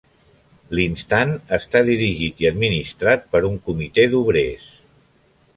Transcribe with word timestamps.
L’Instant 0.77 1.33
està 1.57 1.83
dirigit 1.91 2.43
i 2.45 2.49
administrat 2.53 3.31
per 3.35 3.45
un 3.53 3.63
Comitè 3.71 4.11
d’obrers. 4.15 4.69